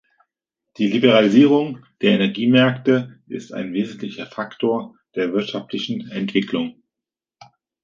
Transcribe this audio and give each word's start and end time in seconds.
Die 0.79 0.87
Liberalisierung 0.87 1.85
der 2.01 2.13
Energiemärkte 2.13 3.21
ist 3.27 3.53
ein 3.53 3.71
wesentlicher 3.71 4.25
Faktor 4.25 4.95
der 5.13 5.31
wirtschaftlichen 5.31 6.09
Entwicklung. 6.09 6.81